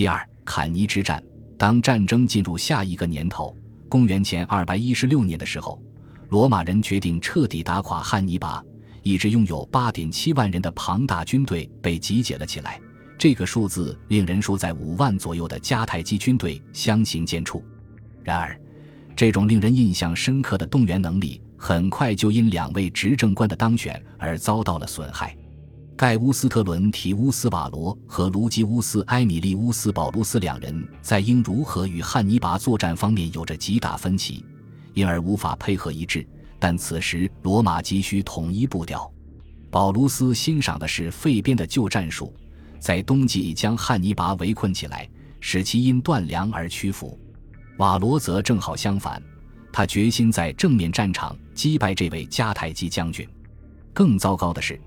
[0.00, 1.22] 其二，坎尼之战。
[1.58, 3.54] 当战争进入下一个年头，
[3.86, 5.78] 公元前二百一十六年的时候，
[6.30, 8.64] 罗马人决定彻底打垮汉尼拔，
[9.02, 12.80] 一支拥有八点七万人的庞大军队被集结了起来。
[13.18, 17.62] 这个数字令人数在五万左右的迦太基军队相形见绌。
[18.24, 18.58] 然而，
[19.14, 25.36] 这种令人印象深刻的动员能力很快就因两位执政官的当选而遭到了损害。
[26.00, 34.42] 盖乌斯特伦提乌斯瓦罗和卢基乌斯埃米利乌斯保卢斯两人在应如何与汉尼拔作战方面有着极大分歧，
[34.94, 36.26] 因而无法配合一致。
[36.58, 39.12] 但此时罗马急需统一步调。
[39.70, 42.34] 保卢斯欣赏的是费边的旧战术，
[42.78, 45.06] 在冬季将汉尼拔围困起来，
[45.38, 47.20] 使其因断粮而屈服。
[47.76, 49.22] 瓦罗则正好相反，
[49.70, 53.28] 他决心在正面战场击败这位迦太基将军。
[53.92, 54.80] 更糟糕的是。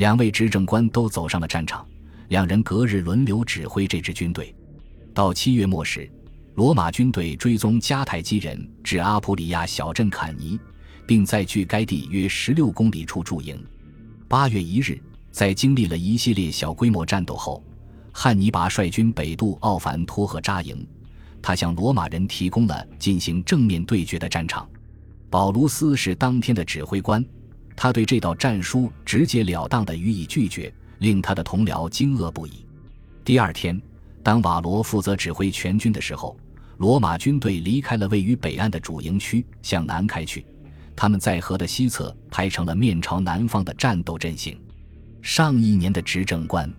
[0.00, 1.86] 两位执政官都走上了战场，
[2.28, 4.54] 两人隔日轮流指挥这支军队。
[5.12, 6.10] 到七月末时，
[6.54, 10.58] 罗马军队追踪迦太基人至阿普里亚小镇坎尼，
[11.06, 13.62] 并在距该地约十六公里处驻营。
[14.26, 14.98] 八月一日，
[15.30, 17.62] 在经历了一系列小规模战斗后，
[18.10, 20.82] 汉尼拔率军北渡奥凡托和扎营。
[21.42, 24.66] 他向罗马人提供了进行正面对决的战场。
[25.28, 27.22] 保卢斯是当天的指挥官。
[27.82, 32.66] 他对这道战书直截了当地予以拒绝，令他的同僚惊愕不已。
[33.24, 33.80] 第二天，
[34.22, 36.36] 当瓦罗负责指挥全军的时候，
[36.76, 40.44] 罗马军队离开了位于北岸的主营区，向南开去。
[40.94, 44.60] 他们在河的西侧排成了面朝南方的战斗阵型。
[45.22, 46.70] 上一年的执政官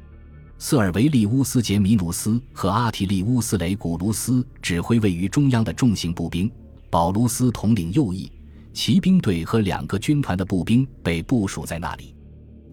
[0.60, 6.48] 瑟尔维利乌斯杰米努斯和阿提利乌斯雷古卢斯指挥位于中央的重型步兵，
[6.92, 8.32] 保卢斯统领右翼。
[8.74, 12.16] 骑兵队和两个军团的步兵被部署在那里，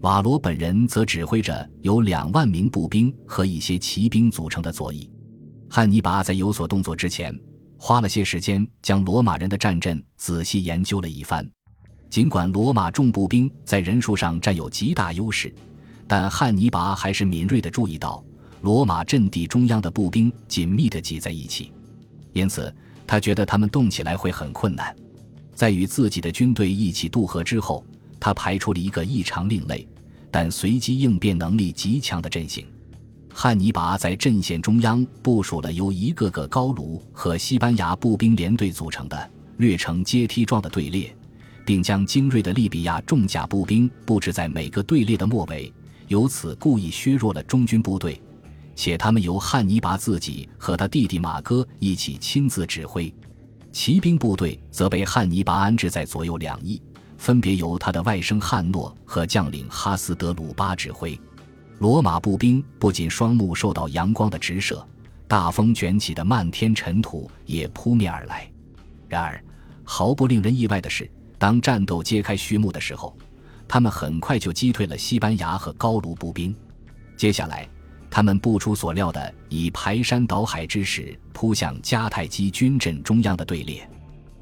[0.01, 5.09] 瓦罗本人则指挥着由两万名步兵和一些骑兵组成的左翼。
[5.69, 7.37] 汉尼拔在有所动作之前，
[7.77, 11.47] 花了些时间将罗马人的战阵仔细研究了一番。
[12.09, 15.53] 尽管罗马重步兵在人数上占有极大优势，
[16.07, 18.23] 但汉尼拔还是敏锐地注意到
[18.61, 21.71] 罗马阵地中央的步兵紧密地挤在一起，
[22.33, 22.73] 因此
[23.05, 24.95] 他觉得他们动起来会很困难。
[25.59, 27.83] 在与自己的军队一起渡河之后，
[28.17, 29.85] 他排出了一个异常另类，
[30.31, 32.65] 但随机应变能力极强的阵型。
[33.29, 41.13] 汉尼拔在阵线中央部署了由一个个高卢和西班牙步兵连队组成的略呈阶梯状的队列，
[41.65, 45.73] 并将精锐的利比亚重甲步兵布置在每个队列的末尾，
[46.07, 48.17] 由此故意削弱了中军部队。
[48.77, 53.13] 且他们由汉尼拔自己和他弟弟马哥一起亲自指挥。
[53.71, 56.81] 骑兵部队则被汉尼拔安置在左右两翼，
[57.17, 61.19] 分别由他的外甥汉诺和将领哈斯德鲁巴指挥。
[61.77, 64.85] 罗马步兵不仅双目受到阳光的直射，
[65.27, 68.49] 大风卷起的漫天尘土也扑面而来。
[69.07, 69.41] 然而，
[69.83, 73.15] 毫不令人意外的是，当战斗揭开序幕的时候，
[73.67, 76.53] 他们很快就击退了西班牙和高卢步兵。
[77.15, 77.67] 接下来。
[78.11, 83.87] 他们不出所料地以排山倒海之势扑向迦太基军阵中央的队列，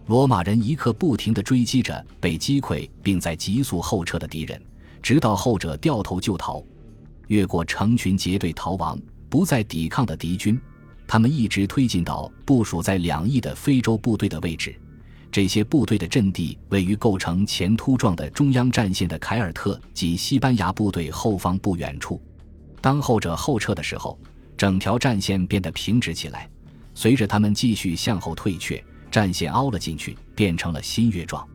[0.08, 4.62] 罗马人一刻不停地追击着被击溃并在急速后撤的敌人，
[5.02, 6.64] 直到后者掉头就逃，
[7.28, 8.98] 越过成群结队逃亡、
[9.30, 10.60] 不再抵抗的敌军。
[11.06, 14.76] 他们一直推进到部署在两翼的非洲部队的位置，
[15.32, 22.22] 这些部队的阵地位于构成前凸状的中央战线的凯尔特及西班牙部队后方不远处。
[22.82, 24.18] 当后者后撤的时候，
[24.56, 26.50] 整条战线变得平直起来。
[26.94, 31.48] 随着他们继续向后退却，战线凹了进去，变成了新月状。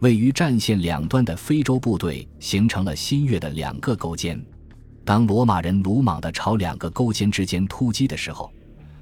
[0.00, 4.40] 位于战线两端的非洲部队形成了新月的两个钩尖。
[5.04, 8.52] 当罗马人鲁莽地朝两个钩尖之间突击的时候，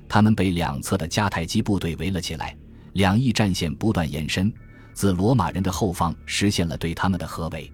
[0.09, 2.57] 他们被两侧的迦太基部队围了起来。
[2.95, 4.53] 两翼战线不断延伸，
[4.95, 7.71] 自罗马人的后方实现了对他们的合围。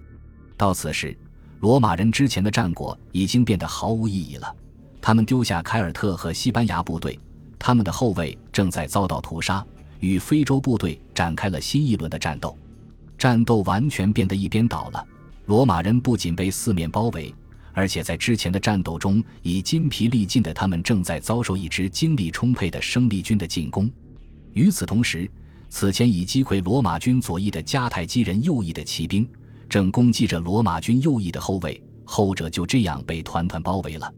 [0.57, 1.17] 到此时。
[1.63, 4.53] 罗马人之前的战果已经变得毫无意义了，
[4.99, 7.17] 他们丢下凯尔特和西班牙部队，
[7.57, 9.65] 他们的后卫正在遭到屠杀，
[10.01, 12.57] 与非洲部队展开了新一轮的战斗，
[13.17, 15.07] 战斗完全变得一边倒了。
[15.45, 17.33] 罗马人不仅被四面包围，
[17.71, 23.89] 而且在之前的战斗中已筋疲力尽的他们正在遭受一支精力充沛的生力军的进攻。
[24.51, 25.31] 与此同时，
[25.69, 29.25] 此前已击溃罗马军左翼的迦太基人右翼的骑兵。
[29.73, 34.13] 正攻击着罗马军右翼的后卫，后者就这样被团团包围了。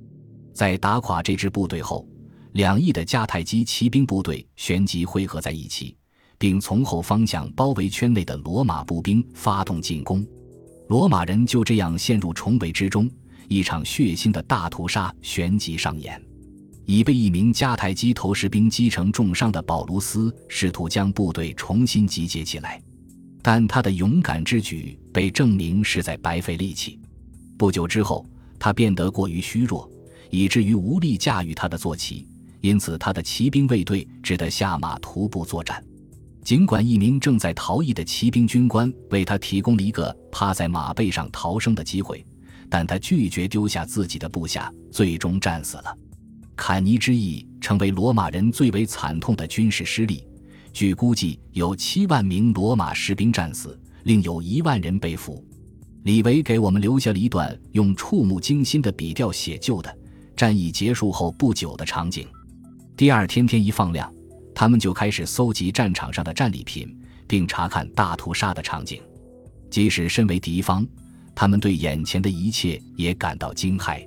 [0.54, 2.06] 在打垮这支部队后，
[2.52, 5.96] 两翼的迦太基骑兵部队旋即汇合在一起，
[6.38, 10.28] 并从后方向包围圈内的罗马步兵发动进攻。
[10.90, 13.10] 罗马人就这样陷入重围之中，
[13.48, 16.22] 一场血腥的大屠杀旋即上演。
[16.84, 22.82] 已被一名迦太基投石兵击成重伤的保卢斯试图将部队重新集结起来，
[23.48, 27.00] 但他的勇敢之举被证明是在白费力气。
[27.60, 28.26] 不久之后，
[28.58, 29.88] 他变得过于虚弱，
[30.32, 32.28] 以至于无力驾驭他的坐骑，
[32.62, 35.80] 因此他的骑兵卫队只得下马徒步作战。
[36.44, 42.26] 尽管一名正在逃逸的骑兵军官为他提供了一个趴在马背上逃生的机会，
[42.68, 45.96] 但他拒绝丢下自己的部下，最终战死了。
[46.56, 50.26] 坎尼之役成为罗马人最为惨痛的军事失利，
[50.76, 55.42] 据估计有七万名罗马士兵战死，另有一万人被俘。
[56.04, 59.98] 李维给我们留下了一段用触目惊心的笔调写就的
[60.36, 62.28] 战役结束后不久的场景。
[62.98, 64.14] 第二天天一放亮。
[64.54, 66.94] 他们就开始搜集战场上的战利品，
[67.26, 69.02] 并查看大屠杀的场景。
[69.70, 70.86] 即使身为敌方，
[71.34, 74.06] 他们对眼前的一切也感到惊骇。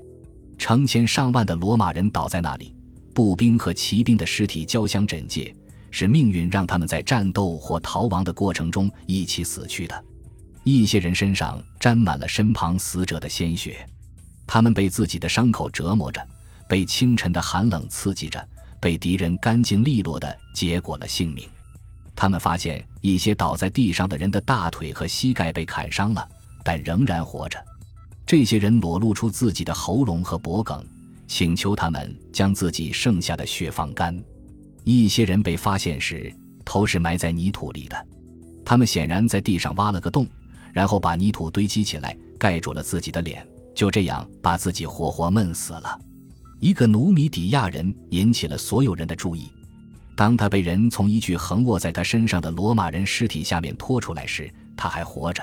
[0.58, 2.74] 成千上万的罗马人倒在那里，
[3.14, 5.54] 步兵和骑兵的尸体交相枕藉，
[5.90, 10.04] 是命运让他们在战斗或逃亡的过程中一起死去的。
[10.64, 13.86] 一些人身上沾满了身旁死者的鲜血，
[14.46, 16.26] 他们被自己的伤口折磨着，
[16.68, 18.48] 被清晨的寒冷刺激着。
[18.80, 21.44] 被敌人干净利落地结果了性命。
[22.14, 26.28] 他们发现一些倒在地上的人的大腿和膝盖被砍伤了，
[26.62, 27.58] 但仍然活着。
[28.24, 30.76] 这些人裸露出自己的喉咙和脖颈，
[31.26, 34.16] 请求他们将自己剩下的血放干。
[34.96, 36.32] 一些人被发现时，
[36.64, 38.06] 头是埋在泥土里的。
[38.64, 40.26] 他们显然在地上挖了个洞，
[40.72, 45.98] 然后把泥土堆积起来，盖住了自己的脸，就这样把自己活活闷死了。
[46.60, 49.50] 一个努米底亚人引起了所有人的注意。
[50.16, 55.42] 当他被人从一具横卧在他身上的罗马人尸体下面拖出来时，他还活着。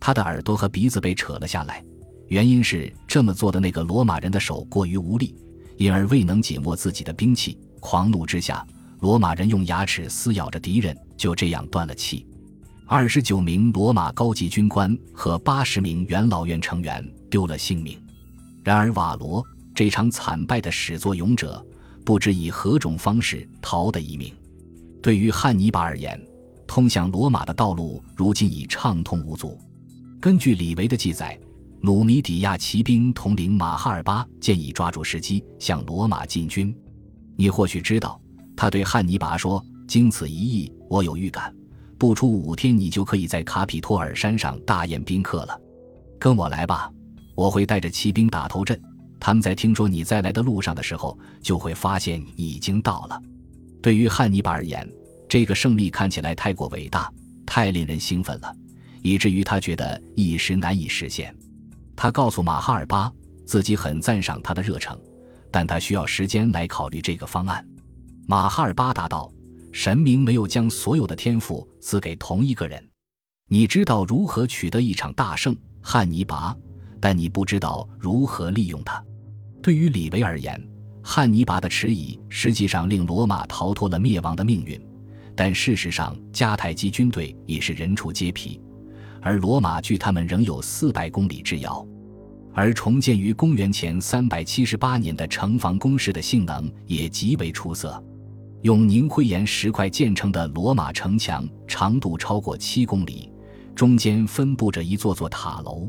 [0.00, 1.84] 他的耳朵和鼻子被扯了下来，
[2.28, 5.34] 原因是这么做的那个罗马人的手过于无力，
[5.76, 7.58] 因而未能紧握自己的兵器。
[7.80, 8.66] 狂怒之下，
[9.00, 12.26] 罗马人用牙齿撕咬着敌人，就这样断了气。
[12.86, 17.98] 二十九名罗马高级军官和八十名元老院成员丢了性命。
[18.62, 19.44] 然而瓦罗。
[19.74, 21.64] 这场惨败的始作俑者，
[22.04, 24.34] 不知以何种方式逃得一命。
[25.00, 26.20] 对于汉尼拔而言，
[26.66, 29.56] 通向罗马的道路如今已畅通无阻。
[30.20, 31.38] 根据李维的记载，
[31.80, 36.76] 努米底亚骑兵统领马哈尔巴建议抓住时机向罗马进军。
[37.40, 38.20] 你或许知道，
[38.56, 41.54] 他对汉尼拔说：“经此一役，我有预感，
[41.96, 45.56] 不出五天，你就可以在卡皮托尔山上大宴宾客了。
[46.18, 46.90] 跟我来吧，
[47.36, 48.76] 我会带着骑兵打头阵。”
[49.20, 53.22] 他们在听说你再来的路上的时候，就会发现你已经到了。
[53.80, 54.88] 对于汉尼拔而言，
[55.28, 57.08] 这个胜利看起来太过伟大，
[57.46, 58.52] 太令人兴奋了，
[59.00, 61.32] 以至于他觉得一时难以实现。
[61.94, 63.12] 他告诉马哈尔巴，
[63.46, 64.98] 自己很赞赏他的热诚，
[65.58, 67.66] 但他需要时间来考虑这个方案。
[68.28, 69.28] 马哈尔巴答道
[69.74, 72.80] ：“神明没有将所有的天赋赐给同一个人。
[73.48, 76.56] 你知道如何取得一场大胜，汉尼拔，
[77.00, 79.04] 但你不知道如何利用它。”
[79.60, 80.64] 对于李维而言，
[81.02, 84.80] 汉尼拔的迟疑实际上令罗马逃脱了灭亡的命运，
[85.34, 88.60] 但事实上，迦太基军队已是人畜皆疲，
[89.20, 91.84] 而罗马距他们仍有四百公里之遥。
[92.58, 98.02] 而重建于公元前三百七十八年的城防工事的性能也极为出色，
[98.62, 103.30] 用凝灰岩石块建成的罗马城墙长度超过七公里，
[103.76, 105.88] 中间分布着一座座塔楼，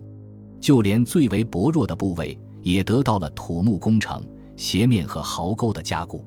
[0.61, 2.39] 就连最为薄弱的部位。
[2.61, 4.21] 也得到了土木工程、
[4.57, 6.23] 斜面和壕沟的加固。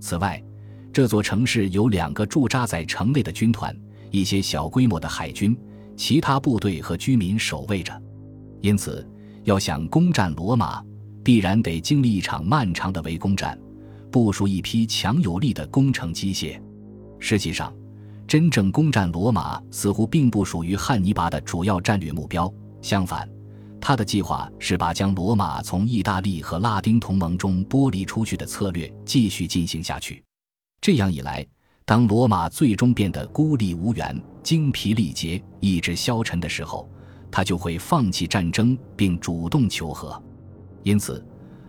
[0.00, 0.42] 此外，
[0.90, 3.72] 这座城市有两个驻扎在城内的军团，
[4.10, 5.56] 一些小规模的海军，
[5.94, 7.92] 其他部队和居民守卫着。
[8.62, 9.06] 因此，
[9.46, 10.82] 要想攻占罗马，
[11.22, 13.56] 必然得经历一场漫长的围攻战，
[14.10, 16.60] 部署一批强有力的工程机械。
[17.20, 17.72] 实际上，
[18.26, 22.52] 真正攻占罗马似乎并不属于汉尼拔的主要战略目标。
[22.82, 23.28] 相反，
[23.80, 30.20] 他的计划是把将罗马从意大利和拉丁同盟中剥离出去的策略继续进行下去。
[30.80, 31.46] 这样一来，
[31.84, 36.90] 当罗马最终变得孤立无援、精疲力竭、意志消沉的时候，
[37.36, 40.18] 他就会放弃战争并主动求和。
[40.82, 41.22] 因此，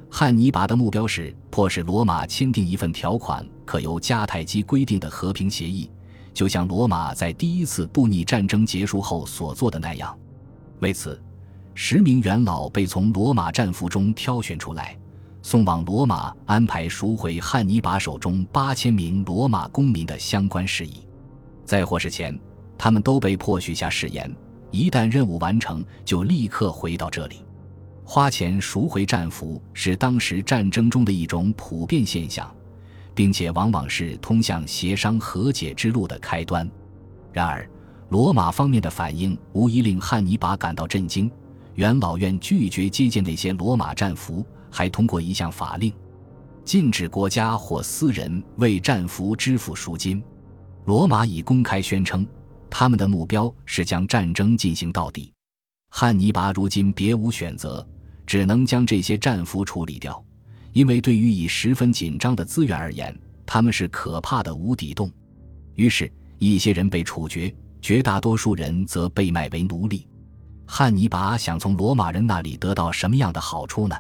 [0.10, 5.92] 汉尼拔的目标是迫使罗马签订一份条款可由迦太基规定的和平协议，
[6.34, 10.18] 就像罗马在第一次布匿战争结束后所做的那样。
[10.80, 11.22] 为此。
[11.74, 14.98] 十名元老被从罗马战俘中挑选出来，
[15.42, 21.06] 送往罗马，安排赎回汉尼拔手中八千名罗马公民的相关事宜。
[21.66, 22.40] 在获释前，
[22.78, 24.34] 他们都被迫许下誓言：
[24.72, 27.38] 一旦任务完成，就立刻回到这里。
[28.04, 32.50] 花钱赎回战俘是当时战争中的一种普遍现象，
[33.14, 36.70] 并且往往是通向协商和解之路的开端。
[37.34, 37.70] 然而，
[38.10, 41.30] 罗马方面的反应无疑令汉尼拔感到震惊。
[41.76, 45.94] 元老院拒绝接见那些罗马战俘，还通过一项法令，
[46.64, 50.24] 禁止国家或私人为战俘支付赎金。
[50.86, 52.26] 罗马已公开宣称，
[52.70, 55.34] 他们的目标是将战争进行到底。
[55.90, 57.88] 汉尼拔如今别无选择。
[58.28, 60.22] 只能将这些战俘处理掉，
[60.74, 65.10] 因为对于已十分紧张的资源而言，他们是可怕的无底洞。
[65.76, 70.06] 于是，一些人被处决，绝大多数人则被卖为奴隶。
[70.66, 73.96] 汉尼拔想从罗马人那里得到什么样的好处呢？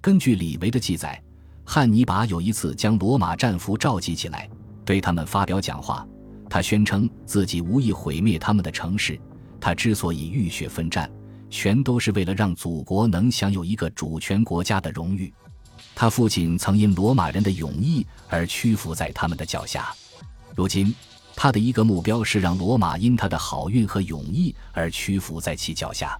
[0.00, 1.20] 根据李维的记载，
[1.64, 4.48] 汉尼拔有一次将罗马战俘召集起来，
[4.84, 6.06] 对他们发表讲话。
[6.48, 9.18] 他宣称自己无意毁灭他们的城市，
[9.60, 11.10] 他之所以浴血奋战。
[11.48, 15.32] 全都是为了让祖国能享有一个主权国家的荣誉。
[15.94, 19.94] 他父亲曾因罗马人的勇毅而屈服在他们的脚下，
[20.56, 20.92] 如今
[21.36, 26.18] 他的一个目标是让罗马因他的好运和勇毅而屈服在其脚下。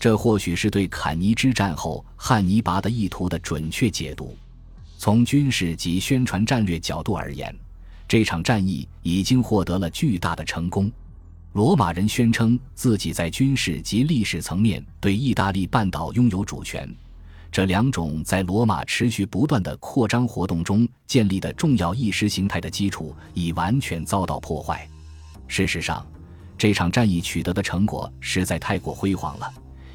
[0.00, 4.36] 这或许是对坎尼之战后汉尼拔的意图的准确解读。
[4.98, 7.54] 从军事及宣传战略角度而言，
[8.08, 10.90] 这场战役已经获得了巨大的成功。
[11.52, 16.88] 罗马人宣称自己在军事及历史层面对意大利半岛拥有主权，
[17.50, 24.86] 这两种在罗马持续不断的扩张活动中建立的重要意识形态的基础已完全遭到破坏。
[25.48, 26.06] 事实上，
[26.58, 29.50] 这场战役取得的成果实在太过辉煌了，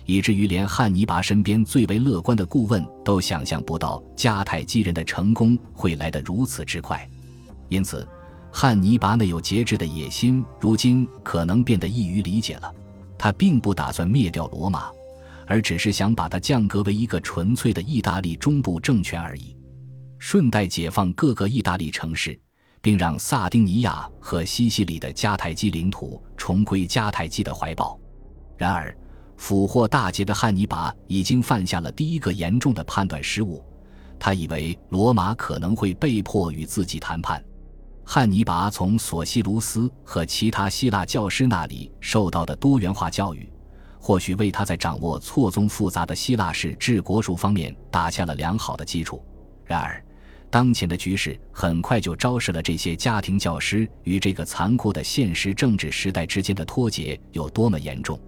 [0.05, 7.07] 以至于连汉尼拔身边最为乐观的顾问都想象不到迦太基人的成功会来得如此之快。
[7.71, 8.07] 因此。
[8.53, 12.69] 汉尼拔那有节制的野心，如今可能变得易于理解了。
[13.17, 14.91] 他并不打算灭掉罗马，
[15.47, 19.55] 而只是想把它降格为一个纯粹的意大利中部政权而已，
[20.19, 22.37] 顺带解放各个意大利城市，
[22.81, 27.97] 并让萨丁尼亚和西西里的迦太基领土重归迦太基的怀抱。
[28.57, 28.93] 然而，
[29.37, 33.63] 俘获大捷的汉尼拔已经犯下了第一个严重的判断失误，
[34.19, 37.41] 他以为罗马可能会被迫与自己谈判。
[38.13, 43.49] 汉尼拔从索西卢斯和其他希腊教师那里受到的多元化教育，
[44.01, 49.23] 或许为他在掌握错综复杂的希腊式治国术方面打下了良好的基础。
[49.63, 50.03] 然而，
[50.49, 58.19] 当前的局势很快就昭示了这些家庭教师与这个残酷的现实政治时代之间的脱节有多么严重。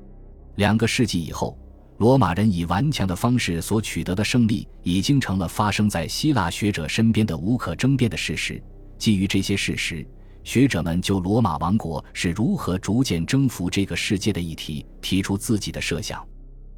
[0.55, 1.59] 两个世纪以后，
[1.97, 8.63] 罗马人以顽强的方式所取得的胜利，已经成了发生在希腊学者身边的无可争辩的事实。
[9.03, 10.07] 基于这些事实，
[10.45, 16.25] 学者们就罗马王国是如何逐渐征服这个世界的议题提出自己的设想。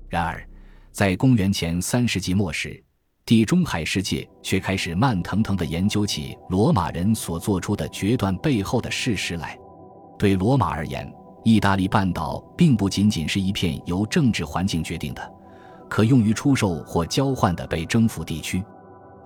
[0.10, 0.44] 然而，
[0.92, 2.84] 在公元前三世纪末时，
[3.28, 9.56] 地中海世界却开始慢腾腾地研究起罗马人所做出的决断背后的事实来。
[10.18, 11.08] 对罗马而言，
[11.44, 15.32] 意大利半岛并不仅仅是一片由政治环境决定的、
[15.88, 18.64] 可用于出售或交换的被征服地区。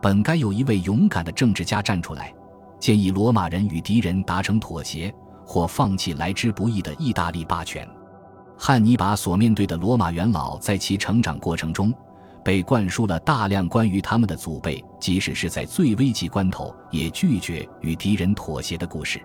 [0.01, 2.35] 本该有一位勇敢的政治家站出来。
[2.79, 5.13] 建议罗马人与敌人达成妥协，
[5.45, 7.87] 或放弃来之不易的意大利霸权。
[8.57, 11.93] 汉尼拔所面对的罗马元老，在其成长过程中，
[12.43, 19.21] 被灌输了大量关于他们的祖辈，即使是在最危急关头也拒绝与敌人妥协的故事。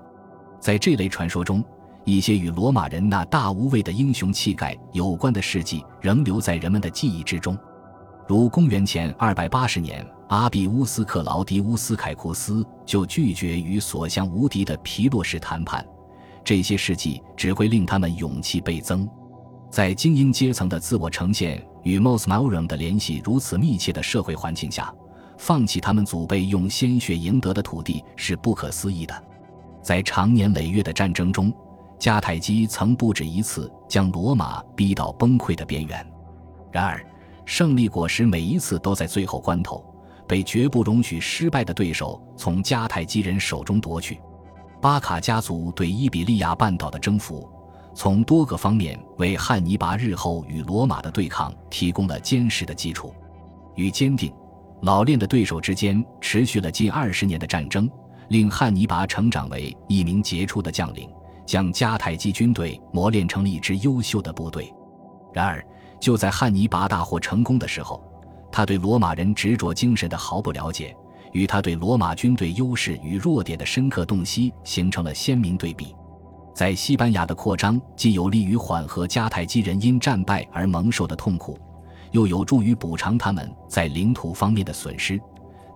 [0.61, 1.64] 在这类传说中，
[2.04, 7.56] 一些与罗马人那大无畏的英雄气概有关的事迹，仍留在人们的记忆之中。
[8.26, 15.85] 如公元前二百八十年，阿比乌斯·克劳迪乌斯·凯库斯就拒绝与所向无敌的皮洛士谈判。
[16.43, 19.09] 这些事迹只会令他们勇气倍增。
[19.71, 24.93] 在精英阶层的自我呈现与 Mos Maiorum 的联系如此密切的社会环境下，
[25.37, 29.25] 放弃他们祖辈用鲜血赢得的土地是不可思议的。
[29.83, 31.52] 在长年累月的战争中，
[31.99, 36.07] 迦太基曾不止一次将罗马逼到崩溃的边缘。
[36.73, 37.04] 然而，
[37.45, 39.85] 胜利果实每一次都在最后关头
[40.26, 44.21] 被绝不容许失败的对手从迦太基人手中夺去。
[44.81, 47.49] 巴卡家族对伊比利亚半岛的征服，
[47.95, 53.14] 从多个方面为汉尼拔日后与罗马的对抗提供了坚实的基础。
[53.76, 54.33] 与坚定、
[54.83, 57.90] 老练的对手之间持续了近二十年的战争，
[58.28, 61.11] 令汉尼拔成长为一名杰出的将领，
[61.47, 64.73] 将迦太基军队磨练成了一支优秀的部队。
[65.33, 65.64] 然而，
[65.99, 68.04] 就在汉尼拔大获成功的时候，
[68.54, 70.94] 他对罗马人执着精神的毫不了解，
[71.32, 75.92] 与他对罗马军队优势与弱点的深刻洞悉形成了鲜明对比。
[76.54, 81.58] 在西班牙的扩张既有利于缓和迦太基人因战败而蒙受的痛苦，
[82.12, 85.20] 又有助于补偿他们在领土方面的损失。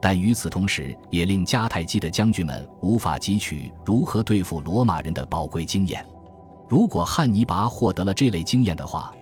[0.01, 6.07] 但与此同时，也令迦太基的将军们无法汲取如何对付罗马人的宝贵经验。
[6.69, 9.13] 如果汉尼拔获得了这类经验的话，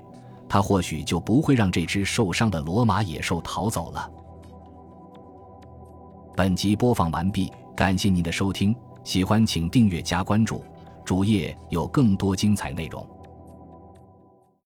[0.48, 4.10] 他或许就不会让这只受伤的罗马野兽逃走了。
[6.36, 10.62] 本集播放完毕，感谢您的收听，喜欢请订阅加关注，
[11.04, 13.06] 主页有更多精彩内容。